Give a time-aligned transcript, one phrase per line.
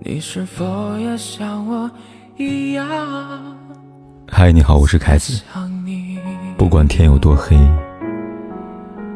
[0.00, 1.90] 你是否也像我
[2.36, 2.86] 一样？
[4.28, 5.42] 嗨，你好，我是凯子。
[6.56, 7.56] 不管天有多黑，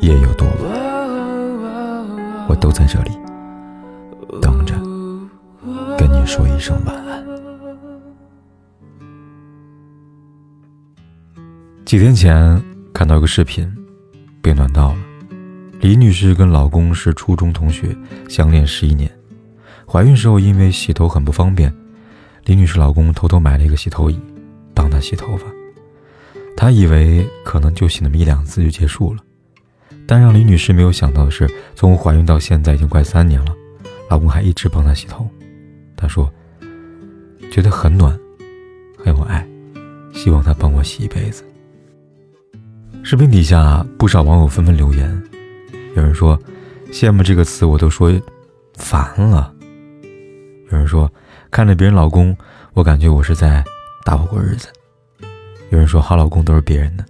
[0.00, 0.56] 夜有多晚，
[2.48, 3.10] 我都在这里
[4.40, 4.76] 等着
[5.98, 7.26] 跟你说一声晚安。
[11.84, 12.62] 几天前
[12.94, 13.68] 看到一个视频，
[14.40, 14.98] 被暖到了。
[15.80, 17.96] 李女士跟老公是初中同学，
[18.28, 19.10] 相恋十一年。
[19.90, 21.74] 怀孕时候，因为洗头很不方便，
[22.44, 24.20] 李女士老公偷偷买了一个洗头椅，
[24.74, 25.46] 帮她洗头发。
[26.54, 29.22] 她以为可能就洗那么一两次就结束了，
[30.06, 33.56] 但让李女士没有想到的是，从怀孕到现在已经快三年了，
[34.10, 35.26] 老公还一直帮她洗头。
[35.96, 36.30] 她说，
[37.50, 38.14] 觉得很暖，
[38.98, 39.48] 很有爱，
[40.12, 41.42] 希望他帮我洗一辈子。
[43.02, 45.22] 视频底下不少网友纷纷留言，
[45.96, 46.38] 有人说，
[46.92, 48.12] 羡慕这个词我都说
[48.74, 49.54] 烦了。
[50.70, 51.10] 有人说，
[51.50, 52.36] 看着别人老公，
[52.74, 53.64] 我感觉我是在
[54.04, 54.68] 搭伙过日子。
[55.70, 57.04] 有人说，好老公都是别人的。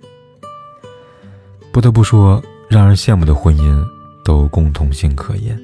[1.72, 3.84] 不得不说，让人羡慕的婚姻
[4.24, 5.58] 都有共同性可言。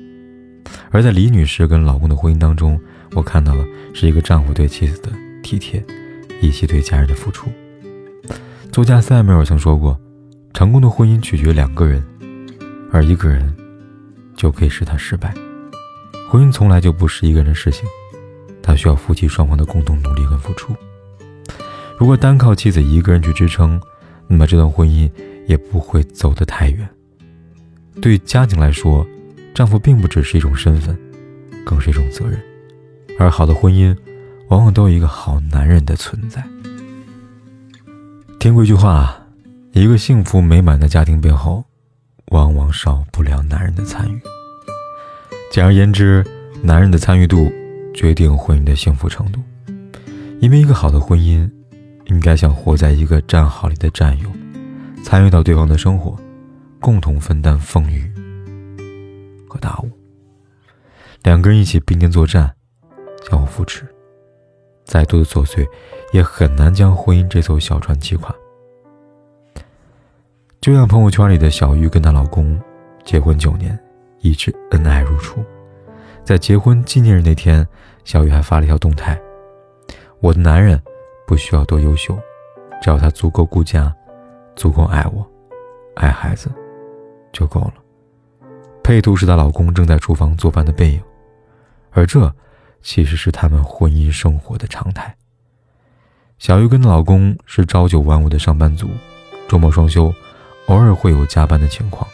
[0.91, 2.81] 而在李女士跟老公的婚姻当中，
[3.13, 5.11] 我看到了是一个丈夫对妻子的
[5.43, 5.85] 体贴，
[6.41, 7.51] 以及对家人的付出。
[8.73, 9.99] 作家塞缪尔曾说过，
[10.53, 12.05] 成功的婚姻取决于两个人，
[12.93, 13.55] 而一个人
[14.37, 15.35] 就可以使他失败。
[16.35, 17.89] 婚姻从来就不是一个人的事情，
[18.61, 20.75] 它需要夫妻双方的共同努力和付出。
[21.97, 23.81] 如果单靠妻子一个人去支撑，
[24.27, 25.09] 那么这段婚姻
[25.47, 26.89] 也不会走得太远。
[28.03, 29.07] 对家庭来说，
[29.55, 30.99] 丈夫并不只是一种身份，
[31.65, 32.37] 更是一种责任。
[33.17, 33.97] 而好的婚姻，
[34.49, 36.45] 往往都有一个好男人的存在。
[38.41, 39.17] 听过一句话：
[39.71, 41.65] 一个幸福美满的家庭背后，
[42.33, 44.21] 往往少不了男人的参与。
[45.55, 46.27] 简而言之，
[46.65, 47.49] 男人的参与度
[47.95, 49.41] 决定婚姻的幸福程度。
[50.41, 51.49] 因为一个好的婚姻，
[52.07, 54.29] 应该像活在一个战壕里的战友，
[55.05, 56.19] 参与到对方的生活，
[56.81, 58.13] 共同分担风雨
[59.49, 59.91] 和大雾。
[61.23, 62.53] 两个人一起并肩作战，
[63.31, 63.87] 相互扶持，
[64.85, 65.65] 再多的琐碎，
[66.13, 68.35] 也很难将婚姻这艘小船击垮。
[70.61, 72.61] 就像朋友圈里的小玉跟她老公
[73.05, 73.79] 结婚九年。
[74.25, 75.45] 一直恩爱如初，
[76.25, 77.69] 在结婚纪念日那天，
[78.05, 79.21] 小雨还发了一条动态
[80.19, 80.83] ：“我的男人
[81.27, 82.19] 不需要多优秀，
[82.81, 83.95] 只要他足够顾家，
[84.57, 85.31] 足够爱我，
[85.95, 86.51] 爱孩子
[87.35, 87.75] 就够了。”
[88.83, 91.03] 配图是她老公正在厨房做饭的背影，
[91.91, 92.35] 而这
[92.81, 95.15] 其实是他们婚姻生活的常态。
[96.39, 98.89] 小玉跟的老公是朝九晚五的上班族，
[99.47, 100.11] 周末双休，
[100.69, 102.09] 偶尔会有加班的情况。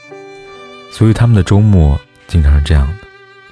[0.90, 2.94] 所以他们的周末经常是这样的：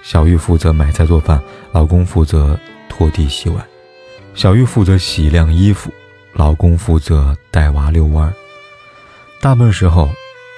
[0.02, 1.40] 小玉负责买菜做饭，
[1.72, 3.62] 老公负责拖地洗碗；
[4.34, 5.90] 小玉负责洗晾衣服，
[6.34, 8.34] 老公负责带娃遛弯儿。
[9.40, 10.10] 大部分时候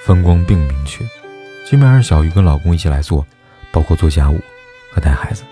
[0.05, 1.05] 分工并不明确，
[1.69, 3.25] 基本上小玉跟老公一起来做，
[3.71, 4.41] 包括做家务
[4.91, 5.43] 和带孩子。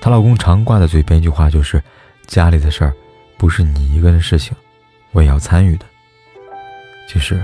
[0.00, 1.82] 她老公常挂在嘴边一句话就是
[2.26, 2.92] ：“家里的事儿
[3.38, 4.54] 不是你一个人的事情，
[5.12, 5.86] 我也要参与的。”
[7.08, 7.40] 其实，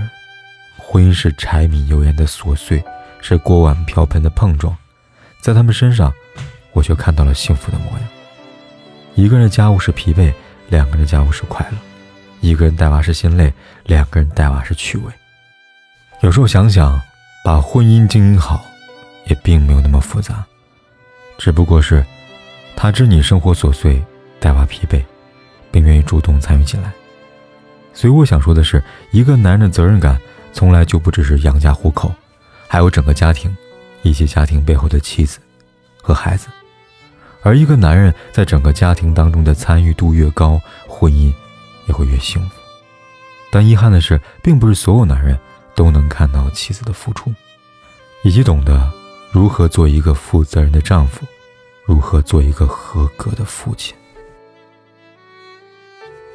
[0.77, 2.83] 婚姻是柴米油盐的琐碎。
[3.21, 4.75] 是锅碗瓢盆的碰撞，
[5.41, 6.13] 在他们身上，
[6.73, 8.07] 我却看到了幸福的模样。
[9.15, 10.33] 一个人的家务是疲惫，
[10.69, 11.77] 两个人的家务是快乐；
[12.41, 13.53] 一个人带娃是心累，
[13.85, 15.11] 两个人带娃是趣味。
[16.21, 16.99] 有时候想想，
[17.43, 18.65] 把婚姻经营好，
[19.25, 20.45] 也并没有那么复杂，
[21.37, 22.05] 只不过是，
[22.75, 24.01] 他知你生活琐碎，
[24.39, 25.03] 带娃疲惫，
[25.71, 26.91] 并愿意主动参与进来。
[27.93, 28.81] 所以我想说的是，
[29.11, 30.17] 一个男人的责任感，
[30.53, 32.13] 从来就不只是养家糊口。
[32.69, 33.53] 还有整个家庭，
[34.03, 35.39] 以及家庭背后的妻子
[35.99, 36.47] 和孩子，
[37.41, 41.33] 而一个男人在整个家庭当中的参与度越高，婚姻
[41.87, 42.55] 也会越幸福。
[43.51, 45.35] 但遗憾的是，并不是所有男人
[45.73, 47.33] 都能看到妻子的付出，
[48.23, 48.87] 以及懂得
[49.31, 51.25] 如何做一个负责任的丈夫，
[51.85, 53.95] 如何做一个合格的父亲。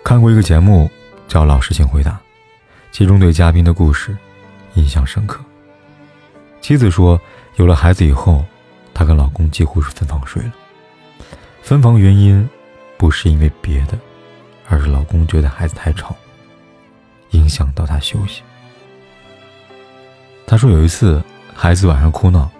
[0.02, 0.90] 看过一个节目
[1.28, 2.10] 叫《老实请回答》，
[2.90, 4.16] 其中对嘉宾的故事
[4.74, 5.40] 印象深刻。
[6.64, 7.20] 妻子说
[7.56, 8.42] ：“有了孩子以后，
[8.94, 10.52] 她跟老公几乎是分房睡了。
[11.60, 12.48] 分房原因
[12.96, 13.98] 不是因为别的，
[14.66, 16.16] 而是老公觉得孩子太吵，
[17.32, 18.40] 影响到他休息。”
[20.48, 21.22] 她说：“有一次，
[21.54, 22.50] 孩子晚上哭闹，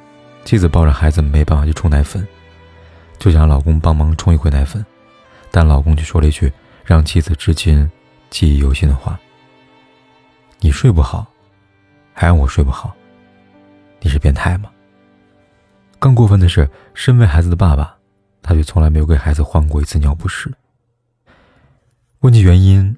[0.44, 2.28] 妻子抱着孩子没办法去冲奶粉，
[3.18, 4.84] 就想让老公帮忙冲一回奶粉，
[5.50, 6.52] 但老公却说了一句
[6.84, 7.90] 让妻子至今
[8.28, 9.18] 记忆犹新的话
[10.60, 11.26] ：‘你睡不好，
[12.12, 12.94] 还让我睡不好。’”
[14.04, 14.68] 你是变态吗？
[15.98, 17.96] 更过分的是，身为孩子的爸爸，
[18.42, 20.52] 他却从来没有给孩子换过一次尿不湿。
[22.20, 22.94] 问及原因，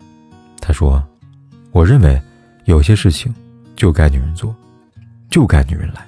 [0.60, 1.00] 他说
[1.70, 2.20] ：“我认为
[2.64, 3.32] 有些事情
[3.76, 4.52] 就该女人做，
[5.30, 6.04] 就该女人来。”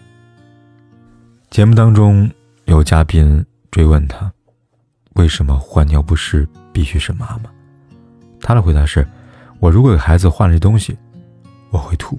[1.49, 2.29] 节目当中
[2.65, 4.31] 有嘉宾追问他
[5.15, 7.49] ：“为什么换尿不湿必须是妈妈？”
[8.43, 9.07] 他的回答是
[9.61, 10.99] ：“我如果给孩子换了这东西，
[11.71, 12.19] 我会吐。”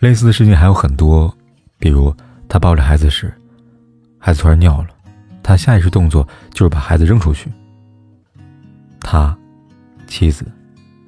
[0.00, 1.32] 类似的事情还有很多，
[1.78, 2.14] 比如
[2.48, 3.32] 他抱着孩子时，
[4.18, 4.88] 孩子突然尿了，
[5.42, 7.52] 他下意识动作就是把孩子扔出去。
[8.98, 9.36] 他、
[10.06, 10.50] 妻子、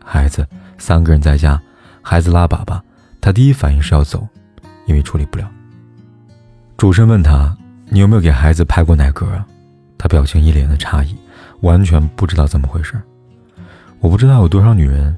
[0.04, 0.46] 孩子
[0.76, 1.58] 三个人在家，
[2.02, 2.78] 孩子拉粑粑，
[3.18, 4.28] 他第一反应是要走，
[4.86, 5.50] 因为处理不了。
[6.76, 7.56] 主持人问他
[7.88, 9.46] ：“你有没有给孩子拍过奶嗝啊？”
[9.96, 11.16] 他表情一脸的诧异，
[11.62, 13.00] 完全不知道怎么回事。
[14.00, 15.16] 我不知道有多少女人，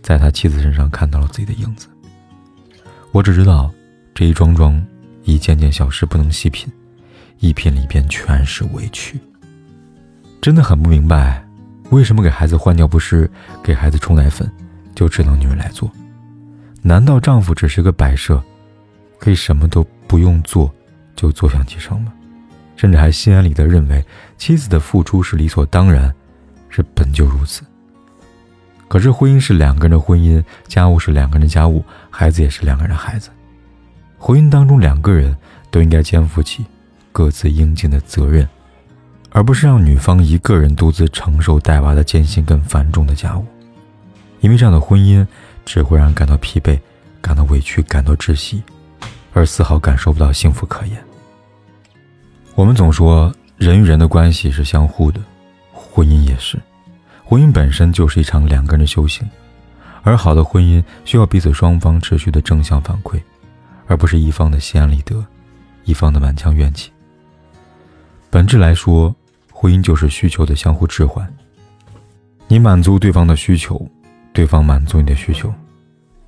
[0.00, 1.88] 在他妻子身上看到了自己的影子。
[3.16, 3.72] 我只知道，
[4.14, 4.86] 这一桩桩、
[5.24, 6.70] 一件件小事不能细品，
[7.38, 9.18] 一品里边全是委屈。
[10.42, 11.42] 真的很不明白，
[11.88, 13.26] 为什么给孩子换尿不湿、
[13.62, 14.46] 给孩子冲奶粉，
[14.94, 15.90] 就只能女人来做？
[16.82, 18.38] 难道丈夫只是个摆设，
[19.18, 20.70] 可以什么都不用做？
[21.14, 22.12] 就坐享其成吗？
[22.76, 24.04] 甚至还心安理得认为
[24.36, 26.14] 妻子的付出是理所当然，
[26.68, 27.62] 是本就如此。
[28.88, 33.30] 可是婚姻是两个人的婚姻，家务是两个人的家务，孩子也是两个人的孩子。
[34.18, 35.36] 婚姻当中，两个人
[35.70, 36.64] 都应该肩负起
[37.12, 38.48] 各自应尽的责任，
[39.30, 43.44] 而不是让女方一个人独自承受带娃的艰辛跟繁重的家务。
[44.40, 45.26] 因为这样的婚姻
[45.64, 46.78] 只会让人感到疲惫，
[47.20, 48.62] 感到委屈，感到窒息。
[49.32, 50.96] 而丝毫感受不到幸福可言。
[52.54, 55.20] 我们总说人与人的关系是相互的，
[55.74, 56.58] 婚姻也是。
[57.28, 59.28] 婚姻本身就是一场两个人的修行，
[60.02, 63.20] 而好的婚姻需要彼此双方持续的正向反馈，
[63.88, 65.26] 而不是一方的心安理得，
[65.82, 66.92] 一方的满腔怨气。
[68.30, 69.12] 本质来说，
[69.50, 71.28] 婚姻就是需求的相互置换。
[72.46, 73.84] 你满足对方的需求，
[74.32, 75.52] 对方满足你的需求，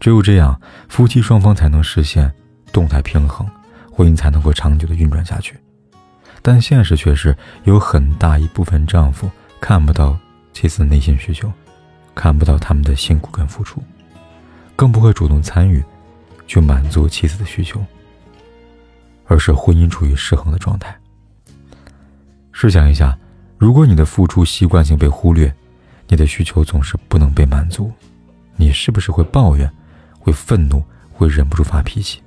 [0.00, 2.28] 只有这样，夫妻双方才能实现。
[2.72, 3.46] 动态平衡，
[3.90, 5.56] 婚姻才能够长久的运转下去。
[6.42, 7.34] 但现实却是，
[7.64, 10.18] 有很大一部分丈夫看不到
[10.60, 11.52] 妻子的内心需求，
[12.16, 13.80] 看不到他们的辛苦跟付出，
[14.74, 15.80] 更不会主动参与，
[16.48, 17.80] 去满足妻子的需求，
[19.26, 20.92] 而是婚姻处于失衡的状态。
[22.50, 23.16] 试想一下，
[23.56, 25.54] 如果你的付出习惯性被忽略，
[26.08, 27.92] 你的需求总是不能被满足，
[28.56, 29.70] 你是不是会抱怨，
[30.18, 30.82] 会愤怒，
[31.12, 32.20] 会忍不住发脾气？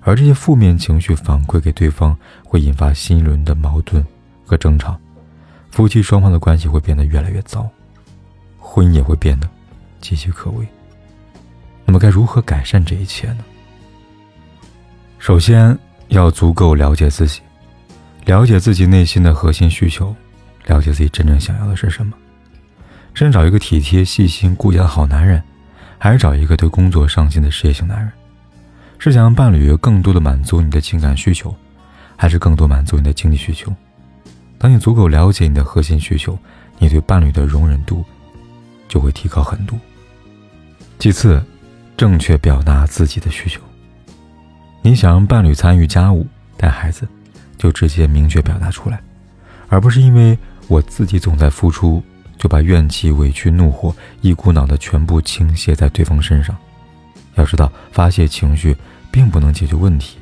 [0.00, 4.04] 而这些负面情绪反馈给对方，会引发新一轮的矛盾
[4.44, 4.98] 和争吵，
[5.74, 7.68] 夫妻双方的关系会变得越来越糟，
[8.60, 9.48] 婚姻也会变得
[10.00, 10.64] 岌岌可危。
[11.84, 13.38] 那么该如何改善这一切呢？
[15.18, 15.76] 首先
[16.10, 17.40] 要足够了解自己，
[18.24, 20.14] 了解自己内心的核心需求，
[20.66, 22.16] 了解自己真正想要的是什么。
[23.12, 25.42] 是找一个体贴、细心、顾家的好男人，
[25.98, 28.12] 还是找一个对工作上进的事业型男人？
[29.00, 31.52] 是想让伴侣更多的满足你的情感需求，
[32.14, 33.74] 还是更多满足你的经济需求？
[34.64, 36.38] 当你足够了解你的核心需求，
[36.78, 38.02] 你对伴侣的容忍度
[38.88, 39.78] 就会提高很多。
[40.98, 41.44] 其次，
[41.98, 43.60] 正确表达自己的需求。
[44.80, 46.26] 你想让伴侣参与家务、
[46.56, 47.06] 带孩子，
[47.58, 48.98] 就直接明确表达出来，
[49.68, 52.02] 而不是因为我自己总在付出，
[52.38, 56.56] 就把怨气、委屈、怒火一股脑的全部倾泻在对方身上。
[57.34, 58.74] 要知道，发泄情绪。
[59.12, 60.16] 并不能解决问题，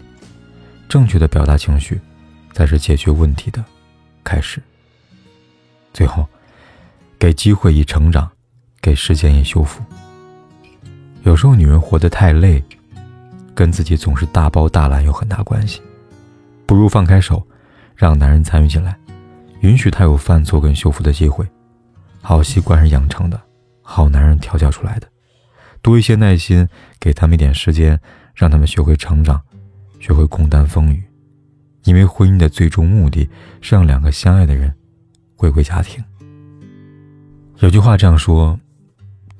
[0.86, 2.00] 正确的表达情绪，
[2.52, 3.64] 才是解决问题的
[4.32, 4.62] 开始。
[5.92, 6.26] 最后，
[7.18, 8.30] 给机会以成长，
[8.80, 9.82] 给时间以修复。
[11.22, 12.64] 有时候，女人活得太累，
[13.54, 15.82] 跟自己总是大包大揽有很大关系。
[16.64, 17.46] 不如放开手，
[17.94, 18.96] 让男人参与进来，
[19.60, 21.46] 允许他有犯错跟修复的机会。
[22.22, 23.38] 好习惯是养成的，
[23.82, 25.06] 好男人调教出来的。
[25.82, 26.66] 多一些耐心，
[26.98, 28.00] 给他们一点时间。
[28.34, 29.38] 让他们学会成长，
[30.00, 31.04] 学会共担风雨，
[31.84, 33.28] 因为婚姻的最终目的
[33.60, 34.72] 是让两个相爱的人
[35.36, 36.02] 回归家庭。
[37.58, 38.58] 有句话这样说：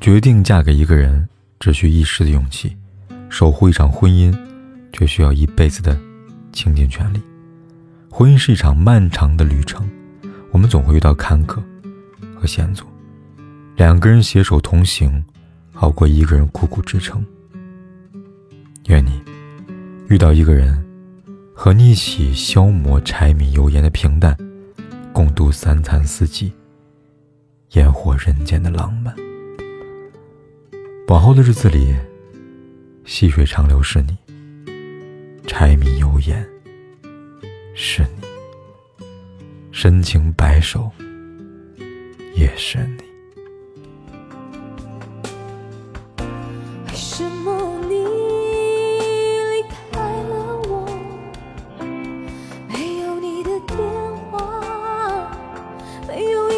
[0.00, 2.76] 决定嫁给一个人只需一时的勇气，
[3.28, 4.36] 守护一场婚姻
[4.92, 5.98] 却需要一辈子的
[6.52, 7.20] 倾尽全力。
[8.10, 9.88] 婚姻是一场漫长的旅程，
[10.50, 11.62] 我们总会遇到坎坷
[12.34, 12.84] 和险阻，
[13.76, 15.24] 两个人携手同行，
[15.72, 17.24] 好过一个人苦苦支撑。
[18.86, 19.22] 愿你
[20.08, 20.81] 遇到一个人，
[21.64, 24.36] 和你一起消磨柴米油盐的平淡
[25.12, 26.52] 共度三餐四季
[27.74, 29.14] 烟火人间的浪漫。
[31.06, 31.94] 往后的日子里
[33.04, 34.18] 细水长流是你
[35.46, 36.44] 柴米油盐
[37.76, 39.06] 是你
[39.70, 40.90] 深情白首
[42.34, 43.11] 也是你。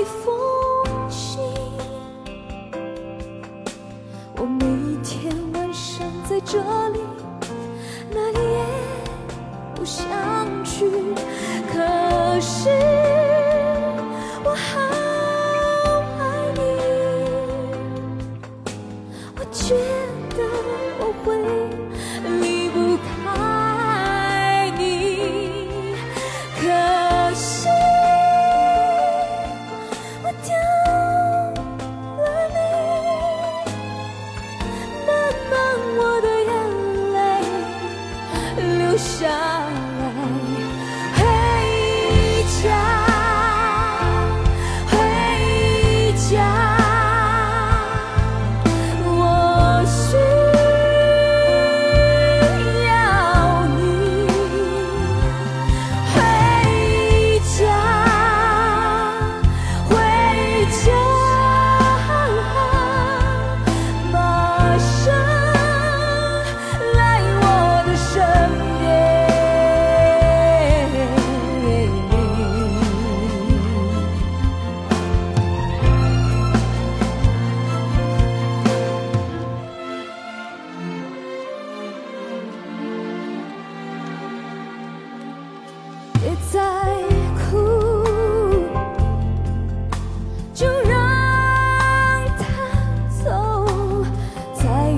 [0.05, 0.54] 风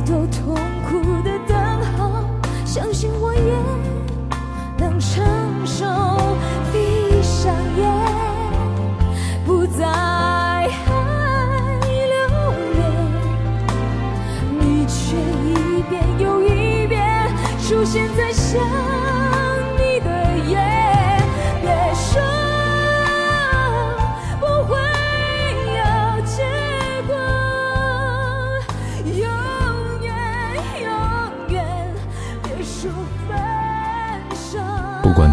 [0.06, 0.65] 都痛。